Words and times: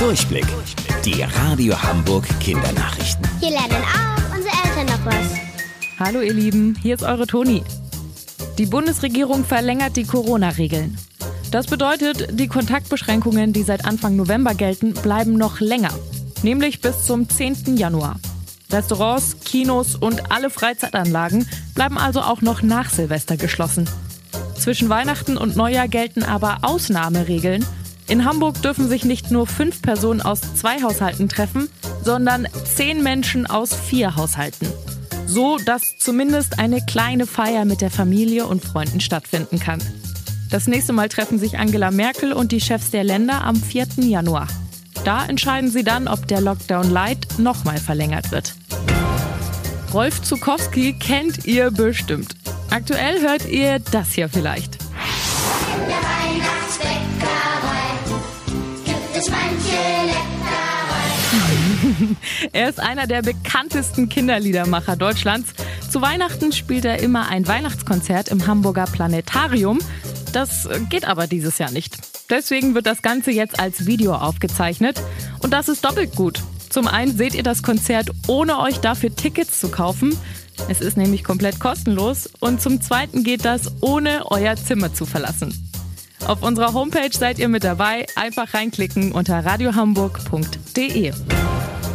Durchblick. 0.00 0.46
Die 1.04 1.22
Radio 1.22 1.74
Hamburg 1.82 2.26
Kindernachrichten. 2.40 3.28
Hier 3.38 3.50
lernen 3.50 3.84
auch 3.84 4.34
unsere 4.34 4.54
Eltern 4.64 4.86
noch 4.86 5.04
was. 5.04 5.36
Hallo 5.98 6.22
ihr 6.22 6.32
Lieben, 6.32 6.74
hier 6.80 6.94
ist 6.94 7.02
eure 7.02 7.26
Toni. 7.26 7.62
Die 8.56 8.64
Bundesregierung 8.64 9.44
verlängert 9.44 9.96
die 9.96 10.04
Corona-Regeln. 10.04 10.96
Das 11.50 11.66
bedeutet, 11.66 12.28
die 12.40 12.48
Kontaktbeschränkungen, 12.48 13.52
die 13.52 13.62
seit 13.62 13.84
Anfang 13.84 14.16
November 14.16 14.54
gelten, 14.54 14.94
bleiben 14.94 15.34
noch 15.34 15.60
länger, 15.60 15.92
nämlich 16.42 16.80
bis 16.80 17.04
zum 17.04 17.28
10. 17.28 17.76
Januar. 17.76 18.18
Restaurants, 18.72 19.36
Kinos 19.44 19.96
und 19.96 20.32
alle 20.32 20.48
Freizeitanlagen 20.48 21.46
bleiben 21.74 21.98
also 21.98 22.22
auch 22.22 22.40
noch 22.40 22.62
nach 22.62 22.88
Silvester 22.88 23.36
geschlossen. 23.36 23.86
Zwischen 24.58 24.88
Weihnachten 24.88 25.36
und 25.36 25.56
Neujahr 25.56 25.88
gelten 25.88 26.22
aber 26.22 26.60
Ausnahmeregeln. 26.62 27.66
In 28.10 28.24
Hamburg 28.24 28.60
dürfen 28.60 28.88
sich 28.88 29.04
nicht 29.04 29.30
nur 29.30 29.46
fünf 29.46 29.82
Personen 29.82 30.20
aus 30.20 30.40
zwei 30.56 30.82
Haushalten 30.82 31.28
treffen, 31.28 31.68
sondern 32.02 32.48
zehn 32.64 33.04
Menschen 33.04 33.46
aus 33.46 33.72
vier 33.72 34.16
Haushalten. 34.16 34.66
So, 35.26 35.58
dass 35.58 35.96
zumindest 35.96 36.58
eine 36.58 36.84
kleine 36.84 37.28
Feier 37.28 37.64
mit 37.64 37.80
der 37.80 37.90
Familie 37.90 38.46
und 38.46 38.64
Freunden 38.64 38.98
stattfinden 38.98 39.60
kann. 39.60 39.80
Das 40.50 40.66
nächste 40.66 40.92
Mal 40.92 41.08
treffen 41.08 41.38
sich 41.38 41.60
Angela 41.60 41.92
Merkel 41.92 42.32
und 42.32 42.50
die 42.50 42.60
Chefs 42.60 42.90
der 42.90 43.04
Länder 43.04 43.44
am 43.44 43.54
4. 43.54 43.86
Januar. 43.98 44.48
Da 45.04 45.24
entscheiden 45.24 45.70
sie 45.70 45.84
dann, 45.84 46.08
ob 46.08 46.26
der 46.26 46.40
Lockdown 46.40 46.90
Light 46.90 47.28
nochmal 47.38 47.78
verlängert 47.78 48.32
wird. 48.32 48.54
Rolf 49.94 50.20
Zukowski 50.20 50.94
kennt 50.94 51.46
ihr 51.46 51.70
bestimmt. 51.70 52.34
Aktuell 52.70 53.20
hört 53.20 53.48
ihr 53.48 53.78
das 53.78 54.10
hier 54.14 54.28
vielleicht. 54.28 54.78
Der 55.88 56.20
Er 62.52 62.68
ist 62.68 62.80
einer 62.80 63.06
der 63.06 63.22
bekanntesten 63.22 64.08
Kinderliedermacher 64.08 64.96
Deutschlands. 64.96 65.52
Zu 65.90 66.00
Weihnachten 66.00 66.52
spielt 66.52 66.84
er 66.84 67.00
immer 67.00 67.28
ein 67.28 67.46
Weihnachtskonzert 67.46 68.28
im 68.28 68.46
Hamburger 68.46 68.86
Planetarium. 68.86 69.78
Das 70.32 70.68
geht 70.88 71.06
aber 71.06 71.26
dieses 71.26 71.58
Jahr 71.58 71.70
nicht. 71.70 71.98
Deswegen 72.30 72.74
wird 72.74 72.86
das 72.86 73.02
Ganze 73.02 73.30
jetzt 73.30 73.60
als 73.60 73.86
Video 73.86 74.14
aufgezeichnet. 74.14 75.02
Und 75.42 75.52
das 75.52 75.68
ist 75.68 75.84
doppelt 75.84 76.14
gut. 76.14 76.42
Zum 76.68 76.86
einen 76.86 77.16
seht 77.16 77.34
ihr 77.34 77.42
das 77.42 77.62
Konzert, 77.62 78.10
ohne 78.28 78.58
euch 78.60 78.78
dafür 78.78 79.14
Tickets 79.14 79.60
zu 79.60 79.70
kaufen. 79.70 80.16
Es 80.68 80.80
ist 80.80 80.96
nämlich 80.96 81.24
komplett 81.24 81.58
kostenlos. 81.58 82.30
Und 82.38 82.62
zum 82.62 82.80
zweiten 82.80 83.24
geht 83.24 83.44
das, 83.44 83.72
ohne 83.80 84.30
euer 84.30 84.56
Zimmer 84.56 84.94
zu 84.94 85.06
verlassen. 85.06 85.52
Auf 86.26 86.42
unserer 86.42 86.72
Homepage 86.74 87.10
seid 87.12 87.38
ihr 87.38 87.48
mit 87.48 87.64
dabei. 87.64 88.06
Einfach 88.14 88.54
reinklicken 88.54 89.12
unter 89.12 89.44
radiohamburg.de. 89.44 91.12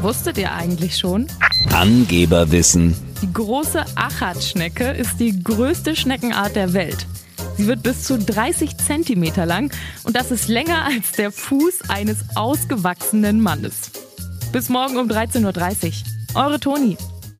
Wusstet 0.01 0.37
ihr 0.37 0.53
eigentlich 0.53 0.97
schon? 0.97 1.27
Angeberwissen. 1.73 2.95
Die 3.21 3.31
große 3.31 3.85
Achatschnecke 3.95 4.91
ist 4.91 5.19
die 5.19 5.41
größte 5.41 5.95
Schneckenart 5.95 6.55
der 6.55 6.73
Welt. 6.73 7.07
Sie 7.57 7.67
wird 7.67 7.83
bis 7.83 8.03
zu 8.03 8.19
30 8.19 8.77
Zentimeter 8.77 9.45
lang 9.45 9.73
und 10.03 10.15
das 10.15 10.31
ist 10.31 10.47
länger 10.49 10.83
als 10.83 11.13
der 11.13 11.31
Fuß 11.31 11.89
eines 11.89 12.17
ausgewachsenen 12.35 13.41
Mannes. 13.41 13.91
Bis 14.51 14.69
morgen 14.69 14.97
um 14.97 15.07
13.30 15.07 16.03
Uhr. 16.35 16.43
Eure 16.43 16.59
Toni. 16.59 16.97